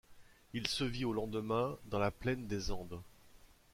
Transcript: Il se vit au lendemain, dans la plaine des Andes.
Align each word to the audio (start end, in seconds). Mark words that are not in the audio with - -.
Il 0.53 0.65
se 0.65 0.83
vit 0.83 1.05
au 1.05 1.13
lendemain, 1.13 1.77
dans 1.85 1.99
la 1.99 2.09
plaine 2.09 2.47
des 2.47 2.71
Andes. 2.71 2.99